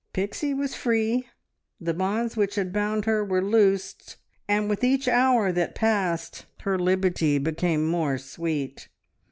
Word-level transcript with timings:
Pixie 0.13 0.55
was 0.55 0.73
free; 0.73 1.27
the 1.79 1.93
bonds 1.93 2.35
which 2.35 2.55
had 2.55 2.73
bound 2.73 3.05
her 3.05 3.23
were 3.23 3.39
loosed, 3.43 4.17
and 4.47 4.67
with 4.67 4.83
each 4.83 5.07
hour 5.07 5.51
that 5.51 5.75
passed 5.75 6.47
her 6.61 6.79
liberty 6.79 7.37
became 7.37 7.85
more 7.85 8.17
sweet. 8.17 8.87